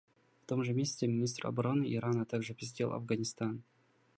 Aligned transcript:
В 0.41 0.47
том 0.47 0.63
же 0.63 0.73
месяце 0.73 1.05
министр 1.05 1.45
обороны 1.45 1.85
Ирана 1.93 2.25
также 2.25 2.55
посетил 2.55 2.91
Афганистан. 2.91 3.61